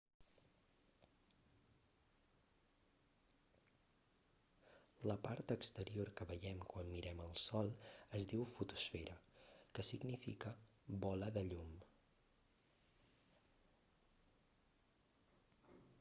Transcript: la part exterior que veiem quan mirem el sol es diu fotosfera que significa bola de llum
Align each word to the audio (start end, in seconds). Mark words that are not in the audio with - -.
la 5.09 5.15
part 5.25 5.53
exterior 5.57 6.09
que 6.21 6.27
veiem 6.31 6.63
quan 6.71 6.89
mirem 6.95 7.21
el 7.27 7.37
sol 7.43 7.69
es 8.21 8.27
diu 8.31 8.45
fotosfera 8.53 9.17
que 9.79 9.85
significa 9.91 10.53
bola 11.05 11.33
de 11.39 11.43
llum 11.51 11.75